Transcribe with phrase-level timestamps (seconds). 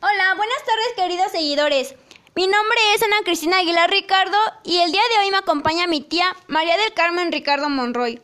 [0.00, 1.96] Hola, buenas tardes queridos seguidores.
[2.36, 6.02] Mi nombre es Ana Cristina Aguilar Ricardo y el día de hoy me acompaña mi
[6.02, 8.22] tía María del Carmen Ricardo Monroy.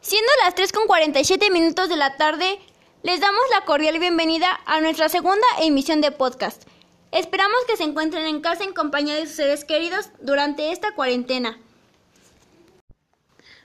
[0.00, 2.58] Siendo las 3 con 47 minutos de la tarde,
[3.02, 6.62] les damos la cordial bienvenida a nuestra segunda emisión de podcast.
[7.10, 11.61] Esperamos que se encuentren en casa en compañía de sus seres queridos durante esta cuarentena.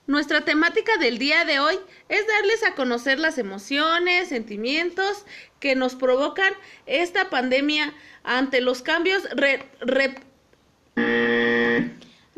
[0.07, 1.77] Nuestra temática del día de hoy
[2.07, 5.25] es darles a conocer las emociones, sentimientos
[5.59, 6.53] que nos provocan
[6.85, 10.15] esta pandemia ante los cambios re- re-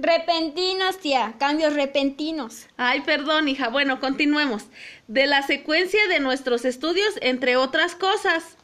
[0.01, 2.67] Repentinos, tía, cambios repentinos.
[2.77, 3.67] Ay, perdón, hija.
[3.69, 4.65] Bueno, continuemos.
[5.07, 8.55] De la secuencia de nuestros estudios, entre otras cosas.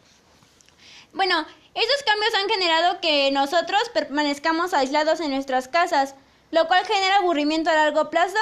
[1.14, 6.16] Bueno, estos cambios han generado que nosotros permanezcamos aislados en nuestras casas,
[6.52, 8.38] lo cual genera aburrimiento a largo plazo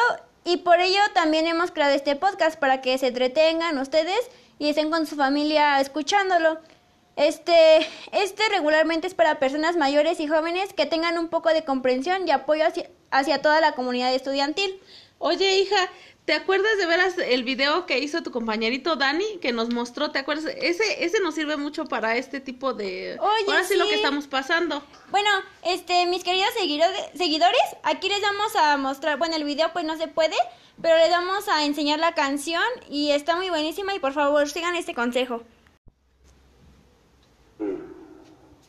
[0.45, 4.19] y por ello también hemos creado este podcast para que se entretengan ustedes
[4.59, 6.59] y estén con su familia escuchándolo.
[7.15, 12.27] Este, este regularmente es para personas mayores y jóvenes que tengan un poco de comprensión
[12.27, 14.79] y apoyo hacia, hacia toda la comunidad estudiantil.
[15.19, 15.89] Oye, hija,
[16.25, 20.11] ¿te acuerdas de veras el video que hizo tu compañerito Dani que nos mostró?
[20.11, 20.45] ¿Te acuerdas?
[20.57, 23.17] Ese, ese nos sirve mucho para este tipo de.
[23.19, 24.83] Oye, Ahora sí, lo que estamos pasando.
[25.11, 25.29] Bueno,
[25.63, 29.97] este, mis queridos seguidores, seguidores, aquí les vamos a mostrar, bueno, el video pues no
[29.97, 30.35] se puede,
[30.81, 34.75] pero les vamos a enseñar la canción y está muy buenísima y por favor sigan
[34.75, 35.43] este consejo.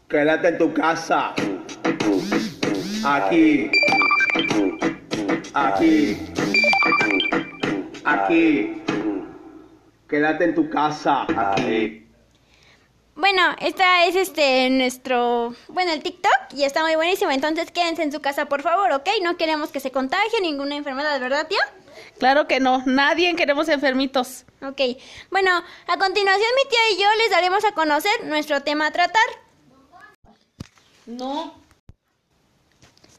[0.09, 1.35] Quédate en tu casa.
[3.05, 3.71] Aquí.
[5.55, 6.44] Aquí.
[8.05, 8.83] Aquí.
[10.09, 11.27] Quédate en tu casa.
[11.37, 12.05] Aquí.
[13.17, 18.11] Bueno, esta es este nuestro, bueno, el TikTok y está muy buenísimo, entonces quédense en
[18.11, 19.09] su casa por favor, ¿ok?
[19.23, 21.61] No queremos que se contagie ninguna enfermedad, ¿verdad, tía?
[22.19, 22.83] Claro que no.
[22.87, 24.45] Nadie queremos enfermitos.
[24.63, 24.81] Ok,
[25.31, 29.23] bueno, a continuación mi tía y yo les daremos a conocer nuestro tema a tratar.
[31.07, 31.64] No.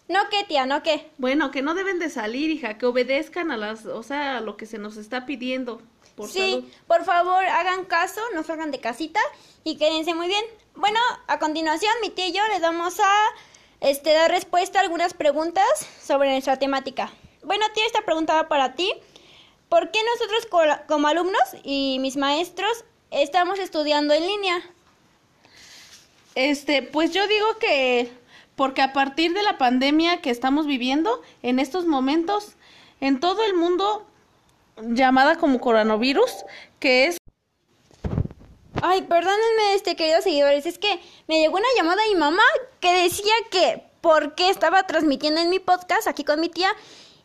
[0.07, 0.65] ¿No qué, tía?
[0.65, 1.09] ¿No qué?
[1.17, 4.55] Bueno, que no deben de salir, hija, que obedezcan a las, o sea, a lo
[4.57, 5.81] que se nos está pidiendo.
[6.15, 6.63] Por sí, salud.
[6.87, 9.19] por favor, hagan caso, no salgan de casita
[9.63, 10.45] y quédense muy bien.
[10.75, 13.11] Bueno, a continuación, mi tía y yo les vamos a
[13.81, 15.65] este, dar respuesta a algunas preguntas
[16.01, 17.11] sobre nuestra temática.
[17.43, 18.89] Bueno, tía, esta pregunta va para ti.
[19.69, 24.61] ¿Por qué nosotros co- como alumnos y mis maestros estamos estudiando en línea?
[26.35, 28.11] Este, pues yo digo que
[28.55, 32.55] porque a partir de la pandemia que estamos viviendo en estos momentos
[33.01, 34.05] en todo el mundo
[34.81, 36.31] llamada como coronavirus,
[36.79, 37.17] que es
[38.81, 42.43] Ay, perdónenme, este, queridos seguidores, es que me llegó una llamada de mi mamá
[42.79, 46.69] que decía que por qué estaba transmitiendo en mi podcast aquí con mi tía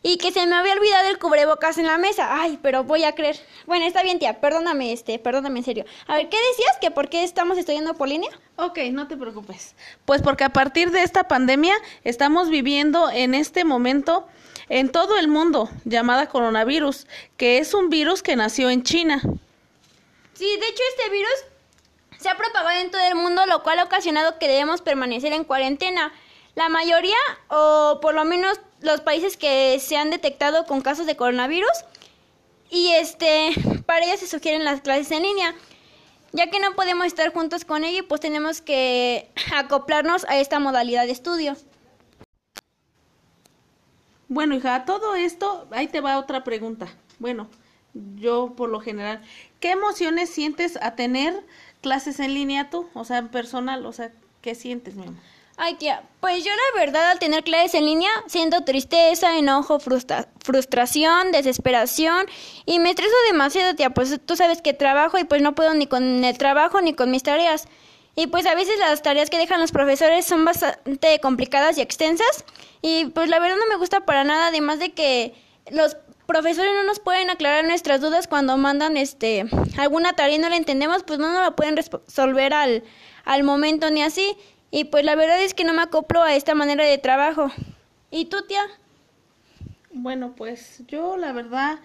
[0.03, 2.41] y que se me había olvidado el cubrebocas en la mesa.
[2.41, 3.39] Ay, pero voy a creer.
[3.67, 5.85] Bueno, está bien, tía, perdóname, este, perdóname en serio.
[6.07, 6.79] A ver, ¿qué decías?
[6.81, 8.31] ¿Que por qué estamos estudiando por línea?
[8.57, 9.75] Ok, no te preocupes.
[10.07, 11.75] Pues porque a partir de esta pandemia
[12.05, 14.27] estamos viviendo en este momento
[14.69, 17.07] en todo el mundo llamada coronavirus,
[17.37, 19.21] que es un virus que nació en China.
[20.33, 21.35] Sí, de hecho este virus
[22.19, 25.45] se ha propagado en todo el mundo, lo cual ha ocasionado que debemos permanecer en
[25.45, 26.13] cuarentena.
[26.55, 27.17] La mayoría,
[27.49, 31.85] o por lo menos los países que se han detectado con casos de coronavirus,
[32.71, 33.51] y este,
[33.87, 35.55] para ello se sugieren las clases en línea.
[36.33, 41.07] Ya que no podemos estar juntos con ellos, pues tenemos que acoplarnos a esta modalidad
[41.07, 41.57] de estudio.
[44.29, 46.87] Bueno, hija, todo esto, ahí te va otra pregunta.
[47.19, 47.49] Bueno,
[48.15, 49.21] yo por lo general,
[49.59, 51.45] ¿qué emociones sientes a tener
[51.81, 52.89] clases en línea tú?
[52.95, 55.21] O sea, en personal, o sea, ¿qué sientes, mi amor?
[55.63, 60.27] Ay, tía, pues yo la verdad al tener clases en línea siento tristeza, enojo, frustra-
[60.43, 62.25] frustración, desesperación
[62.65, 65.87] y me estreso demasiado, tía, pues tú sabes que trabajo y pues no puedo ni
[65.87, 67.69] con el trabajo ni con mis tareas.
[68.17, 72.47] Y pues a veces las tareas que dejan los profesores son bastante complicadas y extensas
[72.81, 75.35] y pues la verdad no me gusta para nada, además de que
[75.71, 79.45] los profesores no nos pueden aclarar nuestras dudas cuando mandan este
[79.77, 82.83] alguna tarea y no la entendemos, pues no nos la pueden resolver al,
[83.27, 84.39] al momento ni así.
[84.71, 87.51] Y pues la verdad es que no me acoplo a esta manera de trabajo.
[88.11, 88.63] ¿Y tú, tía?
[89.93, 91.81] Bueno, pues yo la verdad,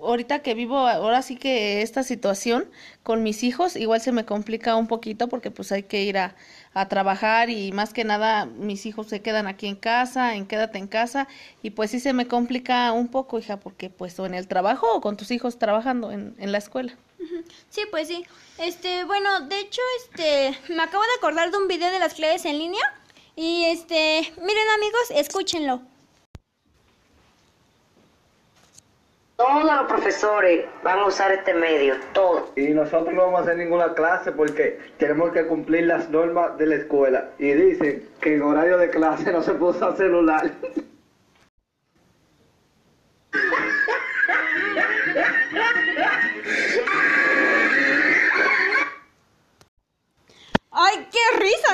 [0.00, 2.64] ahorita que vivo ahora sí que esta situación
[3.02, 6.34] con mis hijos, igual se me complica un poquito porque pues hay que ir a,
[6.72, 10.78] a trabajar y más que nada mis hijos se quedan aquí en casa, en quédate
[10.78, 11.28] en casa
[11.62, 14.86] y pues sí se me complica un poco, hija, porque pues o en el trabajo
[14.94, 16.94] o con tus hijos trabajando en, en la escuela.
[17.70, 18.24] Sí, pues sí.
[18.58, 22.44] Este, bueno, de hecho, este, me acabo de acordar de un video de las clases
[22.44, 22.82] en línea.
[23.34, 25.80] Y este, miren amigos, escúchenlo.
[29.36, 32.52] Todo lo profesores van a usar este medio, todos.
[32.54, 36.66] Y nosotros no vamos a hacer ninguna clase porque tenemos que cumplir las normas de
[36.66, 37.30] la escuela.
[37.38, 40.52] Y dicen que en horario de clase no se puede usar celular.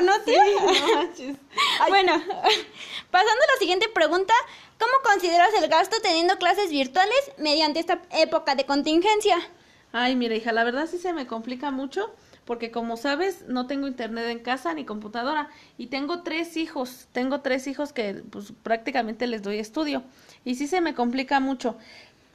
[0.00, 0.42] ¿no, tía?
[1.88, 2.12] bueno,
[3.10, 4.34] pasando a la siguiente pregunta,
[4.78, 9.36] ¿cómo consideras el gasto teniendo clases virtuales mediante esta época de contingencia?
[9.92, 12.14] Ay, mira, hija, la verdad sí se me complica mucho
[12.48, 17.42] porque como sabes, no tengo internet en casa ni computadora y tengo tres hijos, tengo
[17.42, 20.02] tres hijos que pues prácticamente les doy estudio
[20.46, 21.76] y sí se me complica mucho.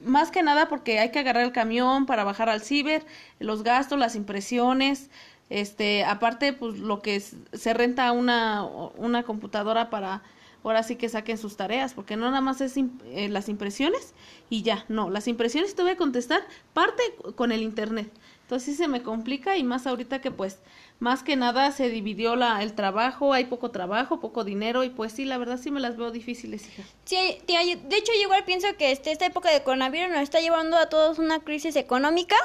[0.02, 3.04] Más que nada porque hay que agarrar el camión para bajar al ciber,
[3.40, 5.10] los gastos, las impresiones,
[5.50, 10.24] este, aparte pues lo que se renta una una computadora para
[10.64, 14.14] ahora sí que saquen sus tareas, porque no nada más es im- eh, las impresiones
[14.50, 16.42] y ya, no, las impresiones te voy a contestar
[16.74, 17.04] parte
[17.36, 18.10] con el internet.
[18.44, 20.60] Entonces sí se me complica y más ahorita que pues
[21.00, 25.12] más que nada se dividió la, el trabajo, hay poco trabajo, poco dinero y pues
[25.12, 26.84] sí, la verdad sí me las veo difíciles, hija.
[27.04, 30.40] Sí, tía, de hecho yo igual pienso que este, esta época de coronavirus nos está
[30.40, 32.36] llevando a todos una crisis económica.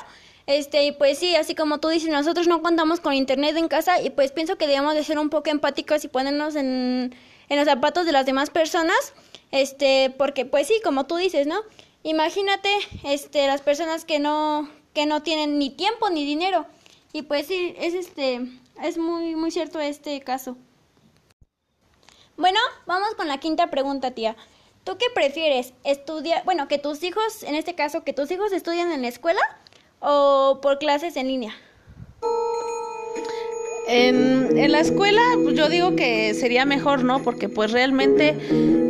[0.49, 4.01] Este, y pues sí, así como tú dices, nosotros no contamos con internet en casa
[4.01, 7.15] y pues pienso que debemos de ser un poco empáticos y ponernos en,
[7.51, 9.13] en los zapatos de las demás personas.
[9.51, 11.61] Este, porque pues sí, como tú dices, ¿no?
[12.03, 12.71] Imagínate,
[13.05, 16.65] este, las personas que no, que no tienen ni tiempo ni dinero.
[17.13, 18.41] Y pues sí, es este,
[18.83, 20.57] es muy, muy cierto este caso.
[22.39, 24.35] Bueno, vamos con la quinta pregunta, tía.
[24.85, 25.75] ¿Tú qué prefieres?
[25.85, 29.43] ¿Estudiar, bueno, que tus hijos, en este caso, que tus hijos estudien en la escuela
[30.01, 31.55] o por clases en línea?
[33.91, 37.23] En, en la escuela, pues, yo digo que sería mejor, ¿no?
[37.23, 38.37] Porque pues realmente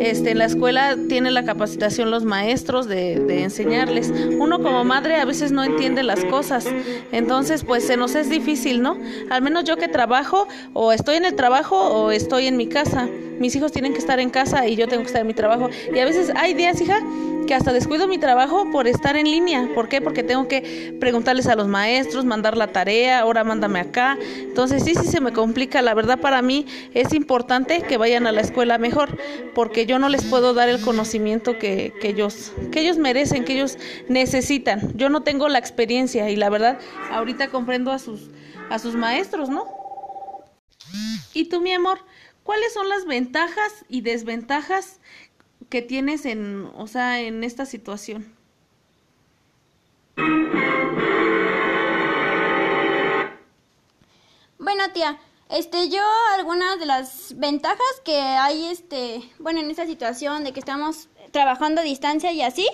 [0.01, 4.11] este, en la escuela tiene la capacitación los maestros de, de enseñarles.
[4.41, 6.67] Uno como madre a veces no entiende las cosas,
[7.13, 8.99] entonces pues se nos es difícil, ¿no?
[9.31, 13.09] Al menos yo que trabajo, o estoy en el trabajo o estoy en mi casa.
[13.39, 15.71] Mis hijos tienen que estar en casa y yo tengo que estar en mi trabajo.
[15.95, 17.03] Y a veces hay días, hija,
[17.49, 19.71] que hasta descuido mi trabajo por estar en línea.
[19.75, 20.03] ¿Por qué?
[20.03, 24.19] Porque tengo que preguntarles a los maestros, mandar la tarea, ahora mándame acá.
[24.37, 25.81] Entonces sí, sí se me complica.
[25.81, 29.19] La verdad para mí es importante que vayan a la escuela mejor,
[29.55, 33.55] porque yo no les puedo dar el conocimiento que, que ellos, que ellos merecen, que
[33.55, 34.93] ellos necesitan.
[34.95, 36.79] Yo no tengo la experiencia y la verdad
[37.11, 38.29] ahorita comprendo a sus,
[38.69, 39.65] a sus maestros, ¿no?
[41.33, 41.99] Y tú, mi amor,
[42.49, 45.01] ¿cuáles son las ventajas y desventajas
[45.69, 48.35] que tienes en, o sea, en esta situación?
[54.59, 56.01] Bueno, tía, este, yo
[56.39, 61.83] algunas de las ventajas que hay, este, bueno, en esta situación de que estamos trabajando
[61.83, 62.67] a distancia y así,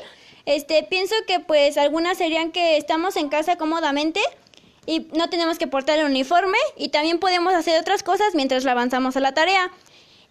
[0.46, 4.20] este, pienso que pues algunas serían que estamos en casa cómodamente
[4.86, 9.16] y no tenemos que portar el uniforme y también podemos hacer otras cosas mientras avanzamos
[9.16, 9.70] a la tarea.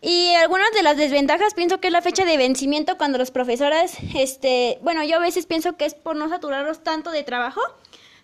[0.01, 3.95] Y algunas de las desventajas pienso que es la fecha de vencimiento cuando los profesores,
[4.15, 7.61] este, bueno, yo a veces pienso que es por no saturarlos tanto de trabajo,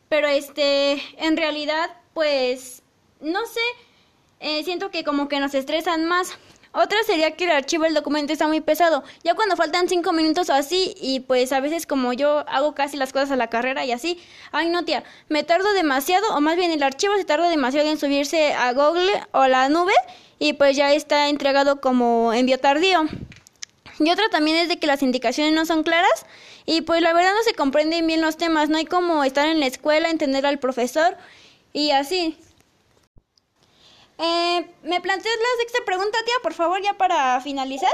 [0.09, 2.81] pero este, en realidad, pues,
[3.21, 3.61] no sé,
[4.41, 6.37] eh, siento que como que nos estresan más.
[6.71, 9.03] Otra sería que el archivo del documento está muy pesado.
[9.23, 12.95] Ya cuando faltan cinco minutos o así, y pues a veces como yo hago casi
[12.95, 14.19] las cosas a la carrera y así,
[14.51, 17.97] ay no tía, me tardo demasiado, o más bien el archivo se tarda demasiado en
[17.97, 19.93] subirse a Google o a la nube,
[20.37, 23.03] y pues ya está entregado como envío tardío.
[23.99, 26.25] Y otra también es de que las indicaciones no son claras
[26.65, 29.59] y pues la verdad no se comprenden bien los temas, no hay como estar en
[29.59, 31.17] la escuela, entender al profesor
[31.73, 32.37] y así.
[34.19, 37.93] Eh, ¿Me planteas la sexta pregunta, tía, por favor, ya para finalizar?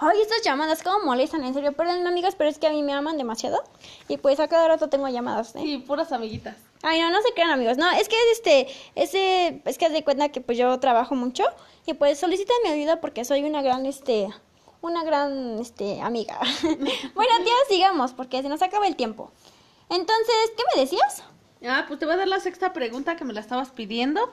[0.00, 1.72] Ay, estas llamadas, cómo molestan, en serio.
[1.72, 3.60] Perdón, amigas, pero es que a mí me aman demasiado.
[4.06, 5.60] Y pues a cada rato tengo llamadas, ¿eh?
[5.60, 6.56] Sí, puras amiguitas.
[6.82, 7.76] Ay, no, no se crean, amigos.
[7.76, 11.42] No, es que este, ese, es que de cuenta que pues yo trabajo mucho
[11.84, 14.28] y pues solicitan mi ayuda porque soy una gran, este,
[14.80, 16.38] una gran, este, amiga.
[16.62, 19.32] bueno, tía, sigamos porque se nos acaba el tiempo.
[19.90, 21.24] Entonces, ¿qué me decías?
[21.66, 24.32] Ah, pues te voy a dar la sexta pregunta que me la estabas pidiendo.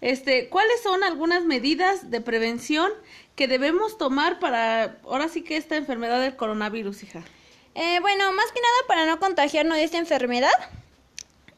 [0.00, 2.90] Este, ¿cuáles son algunas medidas de prevención
[3.36, 7.22] que debemos tomar para, ahora sí que esta enfermedad del coronavirus, hija?
[7.74, 10.50] Eh, bueno, más que nada para no contagiarnos de esta enfermedad,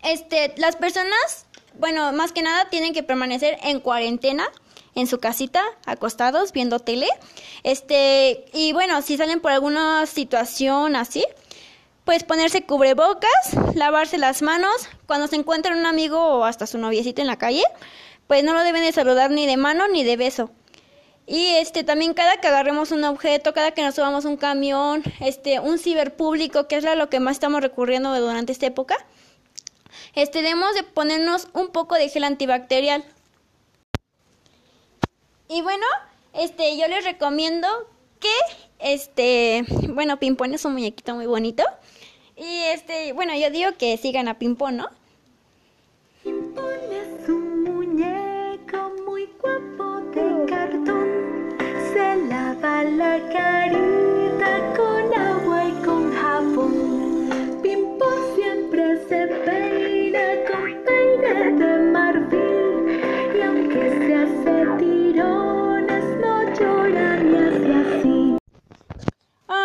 [0.03, 1.47] este, las personas,
[1.79, 4.49] bueno, más que nada tienen que permanecer en cuarentena
[4.95, 7.09] en su casita, acostados, viendo tele.
[7.63, 11.25] Este, y bueno, si salen por alguna situación así,
[12.05, 13.31] pues ponerse cubrebocas,
[13.75, 17.63] lavarse las manos, cuando se encuentran un amigo o hasta su noviecito en la calle,
[18.27, 20.51] pues no lo deben de saludar ni de mano ni de beso.
[21.27, 25.61] Y este también cada que agarremos un objeto, cada que nos subamos un camión, este
[25.61, 28.97] un ciberpúblico, que es lo que más estamos recurriendo durante esta época,
[30.15, 33.05] este debemos de ponernos un poco de gel antibacterial.
[35.49, 35.87] Y bueno,
[36.33, 37.69] este yo les recomiendo
[38.19, 38.35] que
[38.83, 41.63] este, bueno, Pimpón es un muñequito muy bonito.
[42.37, 44.89] Y este, bueno, yo digo que sigan a Pimpón, ¿no?
[46.23, 51.57] Pimpón es un muñeco muy guapo de cartón.
[51.93, 53.82] Se lava la carita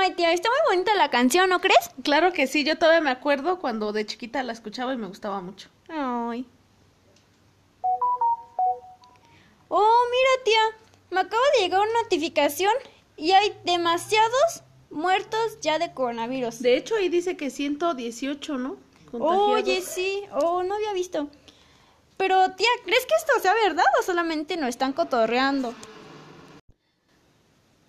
[0.07, 1.91] Ay, tía, está muy bonita la canción, ¿no crees?
[2.01, 5.41] Claro que sí, yo todavía me acuerdo cuando de chiquita la escuchaba y me gustaba
[5.41, 5.67] mucho.
[5.89, 6.45] Ay.
[9.67, 10.61] Oh, mira, tía,
[11.11, 12.71] me acaba de llegar una notificación
[13.17, 16.61] y hay demasiados muertos ya de coronavirus.
[16.61, 18.77] De hecho, ahí dice que 118, ¿no?
[19.11, 21.27] Oye, sí, oh, no había visto.
[22.15, 25.73] Pero, tía, ¿crees que esto sea verdad o solamente nos están cotorreando?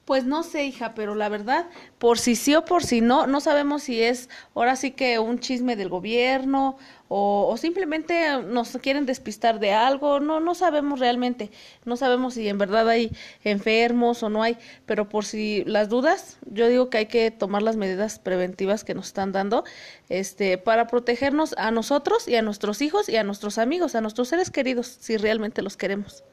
[0.08, 1.66] Pues no sé, hija, pero la verdad,
[1.98, 5.38] por si sí o por si no, no sabemos si es ahora sí que un
[5.38, 11.50] chisme del gobierno o, o simplemente nos quieren despistar de algo, no, no sabemos realmente,
[11.84, 13.12] no sabemos si en verdad hay
[13.44, 17.60] enfermos o no hay, pero por si las dudas, yo digo que hay que tomar
[17.60, 19.64] las medidas preventivas que nos están dando,
[20.08, 24.28] este, para protegernos a nosotros y a nuestros hijos y a nuestros amigos, a nuestros
[24.28, 26.24] seres queridos, si realmente los queremos.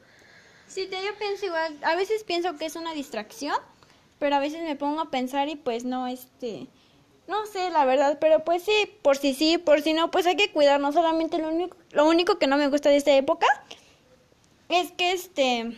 [0.68, 1.76] Sí, tía, yo pienso igual.
[1.82, 3.56] A veces pienso que es una distracción,
[4.18, 6.66] pero a veces me pongo a pensar y pues no, este...
[7.28, 10.36] No sé, la verdad, pero pues sí, por si sí, por si no, pues hay
[10.36, 10.94] que cuidarnos.
[10.94, 13.46] Solamente lo único, lo único que no me gusta de esta época
[14.68, 15.76] es que este...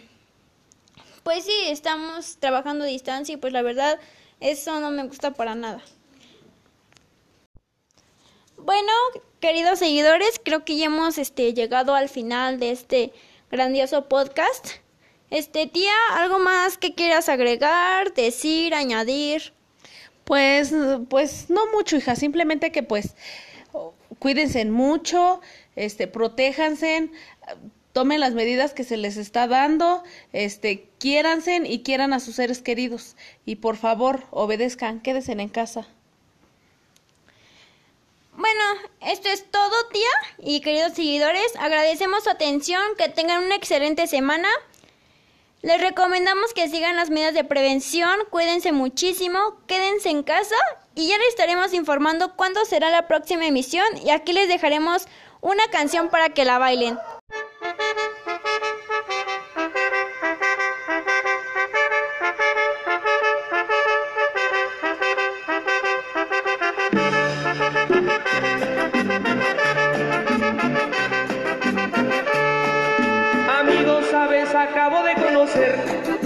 [1.22, 3.98] Pues sí, estamos trabajando a distancia y pues la verdad,
[4.40, 5.82] eso no me gusta para nada.
[8.56, 8.92] Bueno,
[9.40, 13.12] queridos seguidores, creo que ya hemos este, llegado al final de este
[13.50, 14.68] grandioso podcast.
[15.30, 19.52] Este, tía, ¿algo más que quieras agregar, decir, añadir?
[20.24, 20.74] Pues,
[21.08, 23.14] pues no mucho, hija, simplemente que pues
[24.18, 25.40] cuídense mucho,
[25.76, 27.10] este, protéjanse,
[27.92, 30.02] tomen las medidas que se les está dando,
[30.32, 35.88] este, quiéranse y quieran a sus seres queridos y por favor obedezcan, quédense en casa.
[38.38, 38.62] Bueno,
[39.00, 40.06] esto es todo, tía
[40.38, 41.56] y queridos seguidores.
[41.58, 44.48] Agradecemos su atención, que tengan una excelente semana.
[45.60, 50.54] Les recomendamos que sigan las medidas de prevención, cuídense muchísimo, quédense en casa
[50.94, 55.08] y ya les estaremos informando cuándo será la próxima emisión y aquí les dejaremos
[55.40, 56.96] una canción para que la bailen.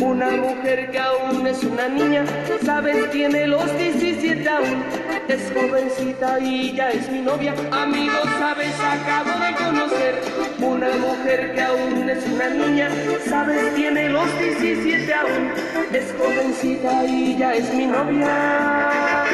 [0.00, 2.25] Una mujer que aún es una niña,
[2.64, 4.83] sabes, tiene los 17 aún,
[5.29, 7.55] es jovencita y ya es mi novia.
[7.71, 10.21] Amigos, sabes, acabo de conocer
[10.61, 12.88] una mujer que aún es una niña,
[13.29, 15.52] sabes, tiene los 17 aún,
[15.93, 19.25] es jovencita y ya es mi novia.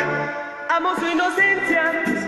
[0.68, 2.04] Amo su inocencia,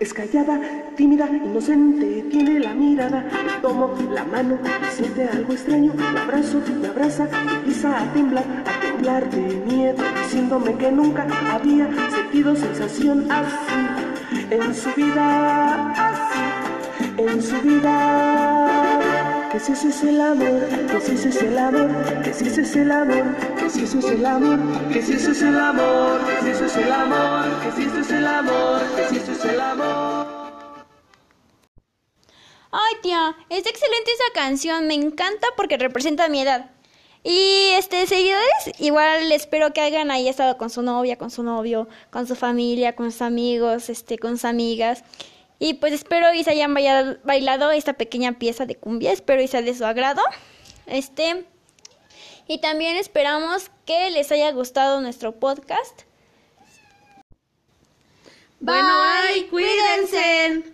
[0.00, 0.60] Es callada,
[0.96, 3.24] tímida, inocente, tiene la mirada.
[3.62, 4.58] Tomo la mano
[4.92, 5.92] siente algo extraño.
[6.14, 11.88] La abrazo, me abraza empieza a temblar, a temblar de miedo, diciéndome que nunca había
[12.10, 16.34] sentido sensación así en su vida, así
[17.16, 19.00] en su vida.
[19.52, 21.88] Que si ese es el amor, que si ese es el amor,
[22.24, 23.24] que si ese es el amor,
[23.56, 24.58] que si ese es el amor,
[24.92, 28.00] que si ese es el amor, que si ese es el amor, que si ese
[28.00, 29.16] es el amor, que si
[32.76, 36.70] Ay, tía, es excelente esa canción, me encanta porque representa mi edad.
[37.22, 41.88] Y este seguidores, igual espero que hayan ahí estado con su novia, con su novio,
[42.10, 45.04] con su familia, con sus amigos, este, con sus amigas.
[45.58, 49.62] Y pues espero y se hayan bailado, esta pequeña pieza de cumbia, espero y sea
[49.62, 50.22] de su agrado.
[50.86, 51.46] Este,
[52.46, 56.02] y también esperamos que les haya gustado nuestro podcast.
[58.64, 58.88] Bueno,
[59.28, 60.73] bye, cuídense.